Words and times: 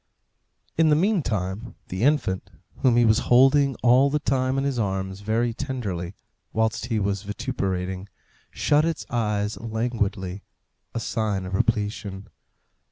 In 0.79 0.89
the 0.89 0.95
meantime 0.95 1.75
the 1.89 2.01
infant 2.01 2.49
whom 2.77 2.95
he 2.97 3.05
was 3.05 3.19
holding 3.29 3.75
all 3.83 4.09
the 4.09 4.17
time 4.17 4.57
in 4.57 4.63
his 4.63 4.79
arms 4.79 5.19
very 5.21 5.53
tenderly 5.53 6.15
whilst 6.53 6.87
he 6.87 6.97
was 6.97 7.21
vituperating, 7.21 8.09
shut 8.49 8.83
its 8.83 9.05
eyes 9.11 9.59
languidly; 9.59 10.41
a 10.95 10.99
sign 10.99 11.45
of 11.45 11.53
repletion. 11.53 12.29